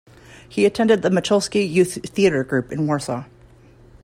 [0.49, 3.25] He attended the Machulski youth theatre group in Warsaw.